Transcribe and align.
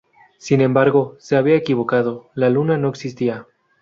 Sin 0.39 0.61
embargo, 0.61 1.15
se 1.19 1.35
había 1.37 1.53
equivocado: 1.55 2.31
la 2.33 2.49
luna 2.49 2.75
no 2.79 2.89
existía. 2.89 3.45